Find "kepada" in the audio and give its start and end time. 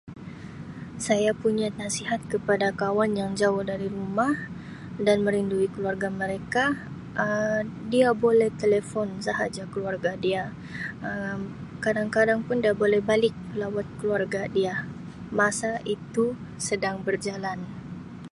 2.33-2.67